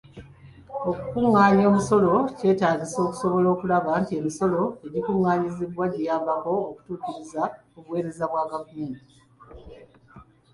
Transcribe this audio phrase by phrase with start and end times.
[0.89, 7.43] Okukungaanya omusolo kyetaagisa okusobola okulaba nti emisolo egikungaanyizibwa giyambako okutuukiriza
[7.77, 9.15] obuweereza bwa gavumenti.